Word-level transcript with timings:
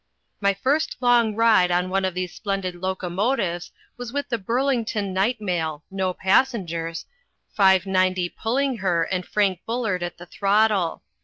My 0.39 0.55
first 0.55 0.97
long 0.99 1.35
ride 1.35 1.69
on 1.69 1.91
one 1.91 2.05
of 2.05 2.15
these 2.15 2.33
splendid 2.33 2.73
locomotives 2.73 3.71
was 3.97 4.11
with 4.11 4.29
the 4.29 4.39
Burlington 4.39 5.13
night 5.13 5.39
mail 5.39 5.83
(no 5.91 6.11
passengers), 6.11 7.05
590 7.53 8.29
pulling 8.29 8.77
her 8.77 9.03
and 9.03 9.23
Frank 9.23 9.59
Bullard 9.67 10.01
at 10.01 10.17
the 10.17 10.25
throttle. 10.25 11.03